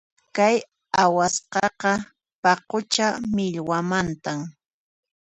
Kay 0.35 0.57
awasqaqa 1.03 1.91
paqucha 2.41 3.07
millwamantam. 3.35 4.39